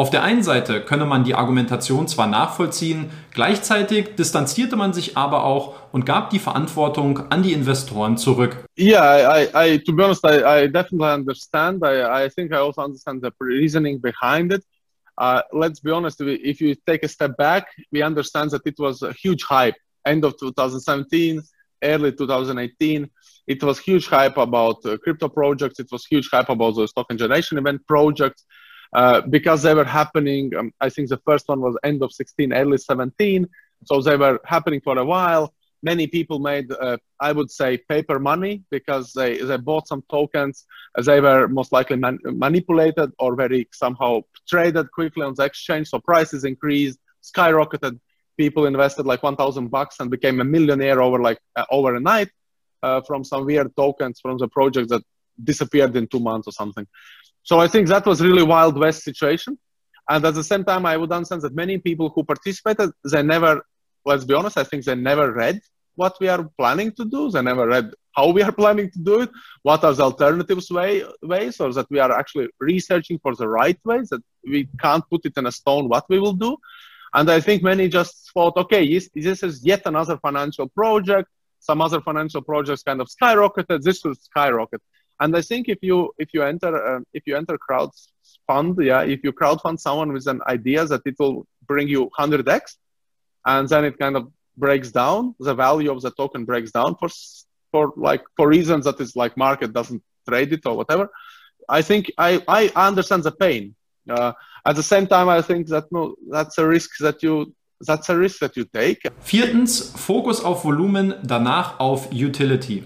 Auf 0.00 0.08
der 0.08 0.22
einen 0.22 0.42
Seite 0.42 0.80
könne 0.80 1.04
man 1.04 1.24
die 1.24 1.34
Argumentation 1.34 2.08
zwar 2.08 2.26
nachvollziehen, 2.26 3.10
gleichzeitig 3.34 4.16
distanzierte 4.16 4.74
man 4.74 4.94
sich 4.94 5.18
aber 5.18 5.44
auch 5.44 5.92
und 5.92 6.06
gab 6.06 6.30
die 6.30 6.38
Verantwortung 6.38 7.30
an 7.30 7.42
die 7.42 7.52
Investoren 7.52 8.16
zurück. 8.16 8.64
Yeah, 8.78 9.42
I, 9.42 9.48
I 9.54 9.78
to 9.78 9.92
be 9.92 10.02
honest, 10.02 10.24
I, 10.24 10.38
I 10.38 10.68
definitely 10.72 11.12
understand. 11.12 11.84
I, 11.84 12.24
I 12.24 12.30
think 12.30 12.50
I 12.50 12.60
also 12.60 12.80
understand 12.80 13.22
the 13.22 13.30
reasoning 13.40 14.00
behind 14.00 14.54
it. 14.54 14.64
Uh, 15.18 15.42
let's 15.52 15.82
be 15.82 15.92
honest, 15.92 16.18
if 16.22 16.62
you 16.62 16.74
take 16.86 17.04
a 17.04 17.08
step 17.08 17.36
back, 17.36 17.66
we 17.92 18.02
understand 18.02 18.52
that 18.52 18.62
it 18.64 18.78
was 18.78 19.02
a 19.02 19.12
huge 19.12 19.44
hype. 19.44 19.76
End 20.06 20.24
of 20.24 20.34
2017, 20.38 21.42
early 21.82 22.12
2018, 22.12 23.06
it 23.46 23.62
was 23.62 23.78
huge 23.78 24.06
hype 24.08 24.38
about 24.38 24.76
uh, 24.86 24.96
crypto 24.96 25.28
projects. 25.28 25.78
It 25.78 25.88
was 25.92 26.06
huge 26.06 26.30
hype 26.32 26.48
about 26.48 26.76
the 26.76 26.88
stock 26.88 27.08
and 27.10 27.18
generation 27.18 27.58
event 27.58 27.86
projects. 27.86 28.46
Uh, 28.92 29.20
because 29.20 29.62
they 29.62 29.74
were 29.74 29.84
happening. 29.84 30.54
Um, 30.56 30.72
I 30.80 30.88
think 30.88 31.08
the 31.08 31.20
first 31.24 31.48
one 31.48 31.60
was 31.60 31.76
end 31.84 32.02
of 32.02 32.12
16, 32.12 32.52
early 32.52 32.78
17. 32.78 33.46
So 33.84 34.00
they 34.00 34.16
were 34.16 34.40
happening 34.44 34.80
for 34.80 34.98
a 34.98 35.04
while. 35.04 35.54
many 35.82 36.06
people 36.06 36.38
made, 36.38 36.70
uh, 36.72 36.98
I 37.20 37.32
would 37.32 37.50
say, 37.50 37.78
paper 37.78 38.18
money 38.18 38.62
because 38.70 39.12
they, 39.12 39.38
they 39.38 39.56
bought 39.56 39.88
some 39.88 40.02
tokens. 40.10 40.66
They 41.02 41.20
were 41.20 41.48
most 41.48 41.72
likely 41.72 41.96
man- 41.96 42.18
manipulated 42.24 43.12
or 43.18 43.34
very 43.34 43.68
somehow 43.72 44.22
traded 44.48 44.90
quickly 44.92 45.24
on 45.24 45.34
the 45.34 45.44
exchange. 45.44 45.88
So 45.88 45.98
prices 45.98 46.44
increased, 46.44 46.98
skyrocketed. 47.22 47.98
People 48.36 48.66
invested 48.66 49.06
like 49.06 49.22
1,000 49.22 49.68
bucks 49.68 49.96
and 50.00 50.10
became 50.10 50.40
a 50.40 50.44
millionaire 50.44 51.02
over 51.02 51.18
like 51.18 51.38
uh, 51.56 51.64
overnight 51.70 52.30
uh, 52.82 53.00
from 53.02 53.24
some 53.24 53.44
weird 53.44 53.74
tokens 53.76 54.20
from 54.20 54.38
the 54.38 54.48
project 54.48 54.88
that 54.90 55.02
disappeared 55.42 55.96
in 55.96 56.06
two 56.06 56.20
months 56.20 56.48
or 56.48 56.52
something. 56.52 56.86
So 57.42 57.58
I 57.58 57.68
think 57.68 57.88
that 57.88 58.06
was 58.06 58.20
really 58.20 58.42
wild 58.42 58.78
west 58.78 59.02
situation. 59.02 59.58
And 60.08 60.24
at 60.24 60.34
the 60.34 60.44
same 60.44 60.64
time, 60.64 60.86
I 60.86 60.96
would 60.96 61.12
understand 61.12 61.42
that 61.42 61.54
many 61.54 61.78
people 61.78 62.10
who 62.10 62.24
participated, 62.24 62.90
they 63.04 63.22
never 63.22 63.62
let's 64.04 64.24
be 64.24 64.34
honest, 64.34 64.58
I 64.58 64.64
think 64.64 64.84
they 64.84 64.94
never 64.94 65.32
read 65.32 65.60
what 65.94 66.16
we 66.20 66.28
are 66.28 66.48
planning 66.58 66.92
to 66.92 67.04
do. 67.04 67.30
They 67.30 67.42
never 67.42 67.66
read 67.66 67.92
how 68.16 68.30
we 68.30 68.42
are 68.42 68.52
planning 68.62 68.90
to 68.90 68.98
do 68.98 69.20
it, 69.22 69.30
what 69.62 69.84
are 69.84 69.94
the 69.94 70.02
alternatives 70.02 70.70
way, 70.70 71.04
ways, 71.22 71.60
or 71.60 71.72
that 71.72 71.90
we 71.90 71.98
are 71.98 72.12
actually 72.12 72.48
researching 72.60 73.18
for 73.18 73.34
the 73.34 73.48
right 73.48 73.78
ways, 73.84 74.08
that 74.08 74.22
we 74.44 74.68
can't 74.80 75.04
put 75.10 75.24
it 75.24 75.36
in 75.36 75.46
a 75.46 75.52
stone 75.52 75.88
what 75.88 76.04
we 76.08 76.18
will 76.18 76.32
do. 76.32 76.56
And 77.12 77.30
I 77.30 77.40
think 77.40 77.62
many 77.62 77.88
just 77.88 78.30
thought, 78.32 78.56
okay, 78.56 78.88
this, 78.88 79.10
this 79.14 79.42
is 79.42 79.64
yet 79.64 79.82
another 79.84 80.16
financial 80.18 80.68
project. 80.68 81.28
Some 81.58 81.82
other 81.82 82.00
financial 82.00 82.40
projects 82.40 82.82
kind 82.82 83.00
of 83.00 83.08
skyrocketed. 83.08 83.82
This 83.82 84.02
will 84.04 84.14
skyrocket. 84.14 84.80
And 85.20 85.36
I 85.36 85.42
think 85.42 85.68
if 85.68 85.78
you 85.82 86.12
if 86.18 86.28
you 86.34 86.42
enter 86.42 86.72
uh, 86.88 87.00
if 87.12 87.22
you 87.26 87.36
enter 87.36 87.58
crowd 87.58 87.90
fund, 88.46 88.76
yeah, 88.80 89.02
if 89.02 89.20
you 89.22 89.32
crowd 89.32 89.60
fund 89.60 89.78
someone 89.78 90.12
with 90.12 90.26
an 90.26 90.40
idea 90.46 90.84
that 90.86 91.02
it 91.04 91.16
will 91.18 91.46
bring 91.66 91.88
you 91.88 92.10
100x, 92.18 92.76
and 93.46 93.68
then 93.68 93.84
it 93.84 93.98
kind 93.98 94.16
of 94.16 94.32
breaks 94.56 94.90
down 94.90 95.34
the 95.38 95.54
value 95.54 95.90
of 95.90 96.02
the 96.02 96.10
token 96.12 96.44
breaks 96.44 96.70
down 96.70 96.94
for 97.00 97.08
for 97.72 97.92
like 97.96 98.22
for 98.36 98.48
reasons 98.48 98.84
that 98.84 99.00
is 99.00 99.14
like 99.16 99.36
market 99.36 99.72
doesn't 99.72 100.02
trade 100.28 100.52
it 100.52 100.66
or 100.66 100.76
whatever 100.76 101.08
i 101.68 101.80
think 101.80 102.10
i 102.18 102.42
i 102.48 102.70
understand 102.88 103.22
the 103.22 103.32
pain. 103.32 103.74
Uh, 104.08 104.32
at 104.66 104.74
the 104.74 104.82
same 104.82 105.06
time 105.06 105.28
i 105.28 105.40
think 105.40 105.68
that 105.68 105.84
no 105.92 106.14
that's 106.30 106.58
a 106.58 106.66
risk 106.66 106.90
that 106.98 107.22
you 107.22 107.34
that's 107.88 108.08
a 108.10 108.16
risk 108.16 108.40
that 108.40 108.56
you 108.58 108.64
take. 108.64 109.08
Viertens 109.22 109.92
fokus 109.96 110.44
auf 110.44 110.64
volumen 110.64 111.14
danach 111.22 111.78
auf 111.78 112.08
utility 112.12 112.84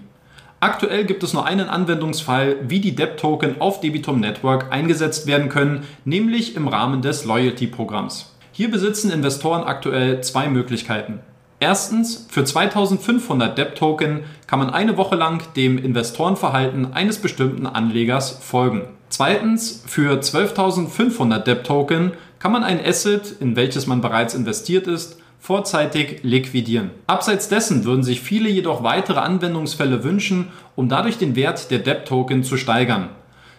Aktuell 0.64 1.04
gibt 1.04 1.23
es 1.23 1.35
nur 1.35 1.44
einen 1.44 1.68
Anwendungsfall, 1.68 2.56
wie 2.66 2.80
die 2.80 2.97
DEP-Token 2.97 3.61
auf 3.61 3.83
Debitum 3.83 4.18
Network 4.18 4.73
eingesetzt 4.73 5.26
werden 5.26 5.50
können, 5.50 5.85
nämlich 6.06 6.56
im 6.56 6.68
Rahmen 6.68 7.02
des 7.02 7.26
Loyalty-Programms. 7.26 8.35
Hier 8.50 8.71
besitzen 8.71 9.11
Investoren 9.11 9.64
aktuell 9.64 10.23
zwei 10.23 10.49
Möglichkeiten. 10.49 11.21
Erstens, 11.61 12.26
für 12.30 12.47
2500 12.47 13.59
DEP-Token 13.59 14.21
kann 14.47 14.59
man 14.59 14.71
eine 14.71 14.97
Woche 14.97 15.16
lang 15.16 15.42
dem 15.52 15.76
Investorenverhalten 15.76 16.94
eines 16.94 17.18
bestimmten 17.18 17.66
Anlegers 17.66 18.30
folgen. 18.30 18.88
Zweitens, 19.11 19.85
für 19.87 20.18
12.500 20.18 21.40
DEP-Token 21.40 22.12
kann 22.38 22.52
man 22.52 22.64
ein 22.64 22.83
Asset, 22.83 23.35
in 23.38 23.54
welches 23.54 23.87
man 23.87 24.00
bereits 24.00 24.33
investiert 24.33 24.87
ist, 24.87 25.18
vorzeitig 25.45 26.21
liquidieren. 26.23 26.91
Abseits 27.07 27.51
dessen 27.51 27.85
würden 27.85 28.03
sich 28.03 28.23
viele 28.23 28.49
jedoch 28.49 28.83
weitere 28.83 29.21
Anwendungsfälle 29.21 30.03
wünschen, 30.03 30.49
um 30.75 30.89
dadurch 30.89 31.19
den 31.19 31.37
Wert 31.37 31.71
der 31.71 31.81
DEP-Token 31.81 32.45
zu 32.45 32.57
steigern. 32.57 33.11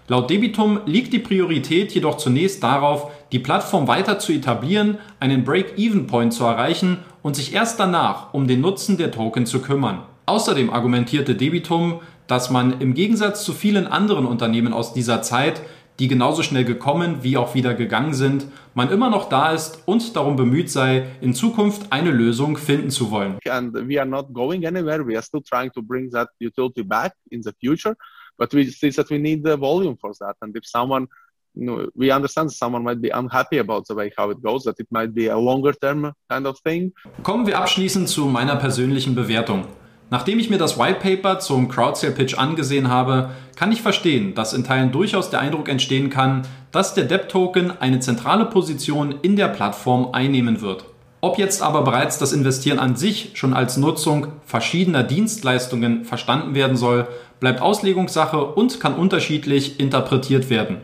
Laut 0.08 0.32
Debitum 0.32 0.80
liegt 0.88 1.13
die 1.13 1.20
Priorität 1.20 1.92
jedoch 1.92 2.18
zunächst 2.18 2.63
darauf, 2.63 3.12
die 3.32 3.38
Plattform 3.38 3.88
weiter 3.88 4.18
zu 4.18 4.34
etablieren, 4.34 4.98
einen 5.20 5.44
Break-Even-Point 5.44 6.34
zu 6.34 6.46
erreichen 6.46 6.98
und 7.22 7.36
sich 7.36 7.54
erst 7.54 7.80
danach 7.80 8.34
um 8.34 8.48
den 8.48 8.62
Nutzen 8.62 8.98
der 8.98 9.12
Token 9.12 9.46
zu 9.46 9.60
kümmern. 9.60 10.00
Außerdem 10.25 10.72
argumentierte 10.72 11.36
Debitum, 11.36 12.00
dass 12.25 12.50
man 12.50 12.82
im 12.82 12.96
Gegensatz 12.96 13.46
zu 13.46 13.54
vielen 13.54 13.86
anderen 13.86 14.25
Unternehmen 14.25 14.74
aus 14.74 14.94
dieser 14.94 15.22
Zeit, 15.22 15.62
die 15.99 16.07
genauso 16.07 16.43
schnell 16.43 16.65
gekommen 16.65 17.23
wie 17.23 17.37
auch 17.37 17.55
wieder 17.55 17.73
gegangen 17.73 18.13
sind, 18.13 18.47
man 18.73 18.89
immer 18.89 19.09
noch 19.09 19.29
da 19.29 19.51
ist 19.51 19.83
und 19.85 20.15
darum 20.15 20.35
bemüht 20.35 20.69
sei, 20.69 21.07
in 21.21 21.33
Zukunft 21.33 21.91
eine 21.91 22.11
Lösung 22.11 22.57
finden 22.57 22.89
zu 22.89 23.11
wollen. 23.11 23.37
And 23.49 23.73
we 23.73 23.99
are 23.99 24.09
not 24.09 24.33
going 24.33 24.65
anywhere. 24.65 25.05
We 25.05 25.15
are 25.15 25.23
still 25.23 25.41
trying 25.41 25.71
to 25.71 25.81
bring 25.81 26.11
that 26.11 26.29
utility 26.39 26.83
back 26.83 27.13
in 27.29 27.41
the 27.41 27.51
future. 27.59 27.95
but 28.37 28.53
we 28.53 28.69
see 28.69 28.89
that 28.91 29.09
we 29.09 29.17
need 29.17 29.43
the 29.43 29.57
volume 29.57 29.97
for 29.97 30.13
that. 30.19 30.35
And 30.41 30.55
if 30.55 30.65
someone, 30.65 31.07
you 31.53 31.65
know, 31.65 31.89
we 31.95 32.11
understand 32.11 32.51
someone 32.51 32.83
might 32.83 33.01
be 33.01 33.09
unhappy 33.09 33.59
about 33.59 33.87
the 33.87 33.95
way 33.95 34.11
how 34.17 34.29
it 34.29 34.41
goes, 34.41 34.63
that 34.63 34.79
it 34.79 34.87
might 34.91 35.13
be 35.13 35.27
a 35.27 35.37
longer 35.37 35.73
term 35.73 36.13
kind 36.29 36.47
of 36.47 36.59
thing. 36.59 36.93
Kommen 37.23 37.47
wir 37.47 37.57
abschließend 37.59 38.09
zu 38.09 38.25
meiner 38.25 38.55
persönlichen 38.55 39.15
Bewertung. 39.15 39.65
Nachdem 40.12 40.38
ich 40.38 40.51
mir 40.51 40.59
das 40.59 40.77
White 40.77 41.00
Paper 41.00 41.39
zum 41.39 41.67
Crowdsale 41.67 42.13
Pitch 42.13 42.38
angesehen 42.38 42.89
habe, 42.89 43.31
kann 43.55 43.71
ich 43.71 43.81
verstehen, 43.81 44.35
dass 44.35 44.53
in 44.53 44.63
Teilen 44.63 44.91
durchaus 44.91 45.31
der 45.31 45.39
Eindruck 45.39 45.67
entstehen 45.67 46.12
kann, 46.12 46.43
dass 46.71 46.93
der 46.93 47.05
DEP 47.05 47.27
Token 47.27 47.74
eine 47.79 48.00
zentrale 48.00 48.45
Position 48.45 49.15
in 49.24 49.35
der 49.35 49.47
Plattform 49.47 50.09
einnehmen 50.12 50.62
wird. 50.62 50.85
Ob 51.21 51.39
jetzt 51.39 51.63
aber 51.63 51.81
bereits 51.81 52.19
das 52.19 52.33
Investieren 52.33 52.77
an 52.77 52.95
sich 52.95 53.31
schon 53.33 53.55
als 53.55 53.77
Nutzung 53.77 54.27
verschiedener 54.45 55.01
Dienstleistungen 55.01 56.05
verstanden 56.05 56.53
werden 56.53 56.77
soll, 56.77 57.07
bleibt 57.39 57.62
Auslegungssache 57.62 58.45
und 58.45 58.79
kann 58.79 58.93
unterschiedlich 58.93 59.79
interpretiert 59.79 60.51
werden. 60.51 60.77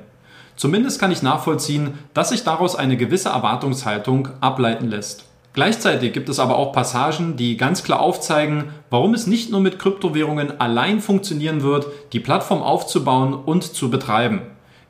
Zumindest 0.56 1.00
kann 1.00 1.12
ich 1.12 1.22
nachvollziehen, 1.22 1.94
dass 2.16 2.30
sich 2.30 2.44
daraus 2.44 2.76
eine 2.76 2.98
gewisse 2.98 3.30
Erwartungshaltung 3.30 4.30
ableiten 4.42 4.88
lässt. 4.90 5.26
Gleichzeitig 5.54 6.14
gibt 6.14 6.30
es 6.30 6.40
aber 6.40 6.58
auch 6.58 6.72
Passagen, 6.72 7.36
die 7.36 7.58
ganz 7.58 7.84
klar 7.84 8.00
aufzeigen, 8.00 8.70
warum 8.90 9.14
es 9.14 9.28
nicht 9.28 9.52
nur 9.52 9.60
mit 9.60 9.80
Kryptowährungen 9.80 10.62
allein 10.62 11.02
funktionieren 11.02 11.62
wird, 11.62 11.88
die 12.14 12.22
Plattform 12.22 12.62
aufzubauen 12.62 13.34
und 13.34 13.64
zu 13.64 13.90
betreiben. 13.90 14.44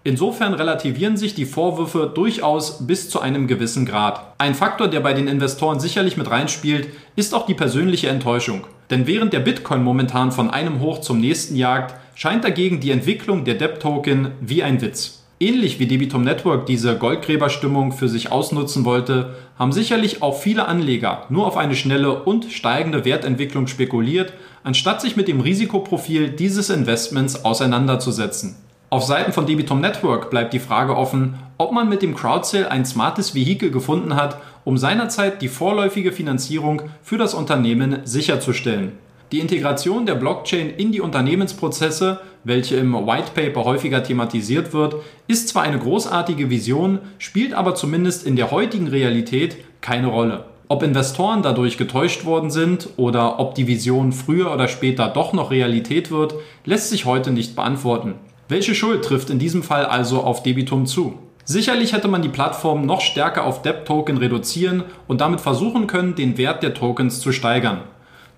Insofern 0.03 0.53
relativieren 0.53 1.15
sich 1.15 1.35
die 1.35 1.45
Vorwürfe 1.45 2.11
durchaus 2.13 2.87
bis 2.87 3.09
zu 3.09 3.19
einem 3.19 3.47
gewissen 3.47 3.85
Grad. 3.85 4.33
Ein 4.39 4.55
Faktor, 4.55 4.87
der 4.87 4.99
bei 4.99 5.13
den 5.13 5.27
Investoren 5.27 5.79
sicherlich 5.79 6.17
mit 6.17 6.29
reinspielt, 6.29 6.89
ist 7.15 7.35
auch 7.35 7.45
die 7.45 7.53
persönliche 7.53 8.09
Enttäuschung. 8.09 8.65
Denn 8.89 9.05
während 9.05 9.31
der 9.31 9.39
Bitcoin 9.39 9.83
momentan 9.83 10.31
von 10.31 10.49
einem 10.49 10.79
Hoch 10.79 11.01
zum 11.01 11.19
nächsten 11.19 11.55
jagt, 11.55 11.95
scheint 12.15 12.43
dagegen 12.43 12.79
die 12.79 12.91
Entwicklung 12.91 13.45
der 13.45 13.55
DEP-Token 13.55 14.31
wie 14.41 14.63
ein 14.63 14.81
Witz. 14.81 15.20
Ähnlich 15.41 15.79
wie 15.79 15.87
Debitum 15.87 16.23
Network 16.23 16.67
diese 16.67 16.95
Goldgräberstimmung 16.95 17.93
für 17.93 18.07
sich 18.07 18.31
ausnutzen 18.31 18.85
wollte, 18.85 19.33
haben 19.57 19.71
sicherlich 19.71 20.21
auch 20.21 20.39
viele 20.39 20.67
Anleger 20.67 21.25
nur 21.29 21.47
auf 21.47 21.57
eine 21.57 21.75
schnelle 21.75 22.21
und 22.25 22.51
steigende 22.51 23.05
Wertentwicklung 23.05 23.65
spekuliert, 23.65 24.33
anstatt 24.63 25.01
sich 25.01 25.15
mit 25.15 25.27
dem 25.27 25.41
Risikoprofil 25.41 26.29
dieses 26.29 26.69
Investments 26.69 27.43
auseinanderzusetzen. 27.43 28.55
Auf 28.91 29.03
Seiten 29.03 29.33
von 29.33 29.47
Debitum 29.47 29.81
Network 29.81 30.29
bleibt 30.29 30.53
die 30.53 30.59
Frage 30.59 30.95
offen, 30.95 31.39
ob 31.57 31.71
man 31.71 31.89
mit 31.89 32.03
dem 32.03 32.13
Crowdsale 32.13 32.69
ein 32.69 32.85
smartes 32.85 33.33
Vehikel 33.33 33.71
gefunden 33.71 34.15
hat, 34.15 34.37
um 34.63 34.77
seinerzeit 34.77 35.41
die 35.41 35.47
vorläufige 35.47 36.11
Finanzierung 36.11 36.83
für 37.01 37.17
das 37.17 37.33
Unternehmen 37.33 38.01
sicherzustellen. 38.03 38.91
Die 39.31 39.39
Integration 39.39 40.05
der 40.05 40.15
Blockchain 40.15 40.69
in 40.71 40.91
die 40.91 40.99
Unternehmensprozesse, 40.99 42.19
welche 42.43 42.75
im 42.75 42.93
White 42.93 43.31
Paper 43.33 43.63
häufiger 43.63 44.03
thematisiert 44.03 44.73
wird, 44.73 44.95
ist 45.27 45.47
zwar 45.47 45.63
eine 45.63 45.79
großartige 45.79 46.49
Vision, 46.49 46.99
spielt 47.17 47.53
aber 47.53 47.73
zumindest 47.73 48.27
in 48.27 48.35
der 48.35 48.51
heutigen 48.51 48.89
Realität 48.89 49.55
keine 49.79 50.07
Rolle. 50.07 50.43
Ob 50.67 50.83
Investoren 50.83 51.43
dadurch 51.43 51.77
getäuscht 51.77 52.25
worden 52.25 52.51
sind 52.51 52.89
oder 52.97 53.39
ob 53.39 53.55
die 53.55 53.67
Vision 53.67 54.11
früher 54.11 54.51
oder 54.53 54.67
später 54.67 55.07
doch 55.07 55.31
noch 55.31 55.49
Realität 55.49 56.11
wird, 56.11 56.35
lässt 56.65 56.89
sich 56.89 57.05
heute 57.05 57.31
nicht 57.31 57.55
beantworten. 57.55 58.15
Welche 58.49 58.75
Schuld 58.75 59.05
trifft 59.05 59.29
in 59.29 59.39
diesem 59.39 59.63
Fall 59.63 59.85
also 59.85 60.23
auf 60.23 60.43
Debitum 60.43 60.85
zu? 60.85 61.19
Sicherlich 61.45 61.93
hätte 61.93 62.09
man 62.09 62.21
die 62.21 62.27
Plattform 62.27 62.85
noch 62.85 62.99
stärker 62.99 63.45
auf 63.45 63.61
DEP-Token 63.61 64.17
reduzieren 64.17 64.83
und 65.07 65.21
damit 65.21 65.39
versuchen 65.39 65.87
können, 65.87 66.15
den 66.15 66.37
Wert 66.37 66.63
der 66.63 66.73
Tokens 66.73 67.21
zu 67.21 67.31
steigern. 67.31 67.83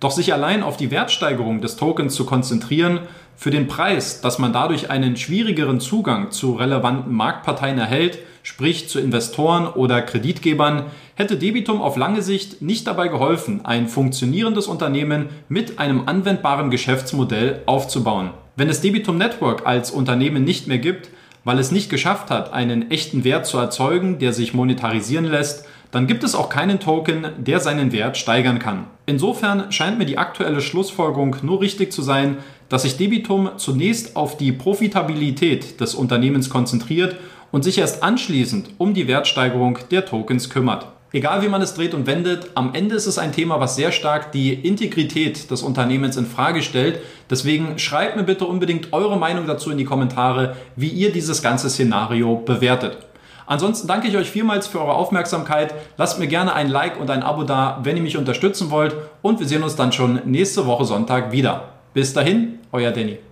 Doch 0.04 0.12
sich 0.12 0.34
allein 0.34 0.64
auf 0.64 0.76
die 0.76 0.92
Wertsteigerung 0.92 1.62
des 1.62 1.78
Tokens 1.78 2.14
zu 2.14 2.26
konzentrieren, 2.26 3.00
für 3.38 3.52
den 3.52 3.70
Preis, 3.70 4.20
dass 4.20 4.38
man 4.38 4.52
dadurch 4.52 4.90
einen 4.90 5.16
schwierigeren 5.16 5.80
Zugang 5.80 6.30
zu 6.30 6.56
relevanten 6.56 7.14
Marktparteien 7.14 7.80
erhält, 7.80 8.20
sprich 8.44 8.90
zu 8.90 9.00
Investoren 9.00 9.66
oder 9.66 10.02
Kreditgebern, 10.02 10.88
hätte 11.16 11.38
Debitum 11.38 11.82
auf 11.82 11.96
lange 11.96 12.22
Sicht 12.22 12.62
nicht 12.62 12.86
dabei 12.86 13.08
geholfen, 13.08 13.64
ein 13.64 13.88
funktionierendes 13.88 14.68
Unternehmen 14.68 15.30
mit 15.48 15.80
einem 15.80 16.04
anwendbaren 16.06 16.70
Geschäftsmodell 16.70 17.62
aufzubauen. 17.66 18.32
Wenn 18.58 18.68
es 18.68 18.82
Debitum 18.82 19.18
Network 19.18 19.66
als 19.66 19.90
Unternehmen 19.90 20.44
nicht 20.44 20.68
mehr 20.68 20.80
gibt, 20.80 21.12
weil 21.46 21.60
es 21.60 21.72
nicht 21.72 21.90
geschafft 21.90 22.30
hat, 22.30 22.52
einen 22.52 22.92
echten 22.92 23.24
Wert 23.24 23.46
zu 23.46 23.58
erzeugen, 23.58 24.20
der 24.20 24.34
sich 24.34 24.54
monetarisieren 24.54 25.26
lässt, 25.26 25.66
dann 25.94 26.08
gibt 26.08 26.24
es 26.24 26.34
auch 26.34 26.50
keinen 26.50 26.80
Token, 26.80 27.28
der 27.38 27.60
seinen 27.60 27.92
Wert 27.92 28.18
steigern 28.18 28.58
kann. 28.58 28.88
Insofern 29.06 29.72
scheint 29.72 30.00
mir 30.00 30.06
die 30.06 30.18
aktuelle 30.18 30.60
Schlussfolgerung 30.60 31.36
nur 31.44 31.62
richtig 31.62 31.94
zu 31.94 32.02
sein, 32.02 32.38
dass 32.68 32.82
sich 32.82 32.98
Debitum 32.98 33.52
zunächst 33.58 34.16
auf 34.16 34.36
die 34.36 34.52
Profitabilität 34.52 35.80
des 35.80 35.94
Unternehmens 35.94 36.50
konzentriert 36.50 37.16
und 37.52 37.64
sich 37.64 37.78
erst 37.78 38.02
anschließend 38.02 38.72
um 38.80 38.96
die 38.96 39.08
Wertsteigerung 39.08 39.78
der 39.92 40.06
Tokens 40.06 40.50
kümmert. 40.50 40.88
Egal 41.12 41.44
wie 41.44 41.48
man 41.48 41.62
es 41.62 41.76
dreht 41.76 41.94
und 41.94 42.08
wendet, 42.08 42.50
am 42.56 42.74
Ende 42.74 42.96
ist 42.96 43.06
es 43.06 43.20
ein 43.20 43.32
Thema, 43.32 43.60
was 43.60 43.76
sehr 43.76 43.92
stark 43.92 44.32
die 44.32 44.52
Integrität 44.52 45.52
des 45.52 45.62
Unternehmens 45.62 46.18
in 46.18 46.26
Frage 46.26 46.64
stellt. 46.64 47.02
Deswegen 47.30 47.78
schreibt 47.78 48.16
mir 48.16 48.24
bitte 48.24 48.46
unbedingt 48.46 48.94
eure 48.94 49.20
Meinung 49.20 49.46
dazu 49.46 49.70
in 49.70 49.78
die 49.78 49.86
Kommentare, 49.86 50.56
wie 50.76 50.88
ihr 50.88 51.12
dieses 51.12 51.44
ganze 51.44 51.70
Szenario 51.70 52.38
bewertet. 52.38 52.98
Ansonsten 53.46 53.88
danke 53.88 54.08
ich 54.08 54.18
euch 54.18 54.30
vielmals 54.30 54.68
für 54.68 54.80
eure 54.80 54.94
Aufmerksamkeit. 54.94 55.74
Lasst 55.98 56.20
mir 56.20 56.28
gerne 56.28 56.54
ein 56.54 56.70
Like 56.70 57.00
und 57.00 57.10
ein 57.10 57.24
Abo 57.24 57.44
da, 57.44 57.80
wenn 57.84 57.98
ihr 57.98 58.04
mich 58.04 58.18
unterstützen 58.18 58.72
wollt. 58.72 58.96
Und 59.22 59.40
wir 59.40 59.48
sehen 59.48 59.64
uns 59.64 59.76
dann 59.76 59.92
schon 59.92 60.22
nächste 60.26 60.66
Woche 60.66 60.86
Sonntag 60.86 61.32
wieder. 61.32 61.70
Bis 61.94 62.14
dahin, 62.14 62.60
euer 62.72 62.92
Danny. 62.92 63.24